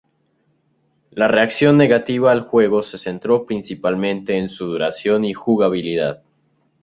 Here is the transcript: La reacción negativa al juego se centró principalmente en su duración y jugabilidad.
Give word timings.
La 1.11 1.27
reacción 1.27 1.77
negativa 1.77 2.31
al 2.31 2.41
juego 2.41 2.81
se 2.81 2.97
centró 2.97 3.45
principalmente 3.45 4.35
en 4.35 4.49
su 4.49 4.65
duración 4.65 5.25
y 5.25 5.35
jugabilidad. 5.35 6.23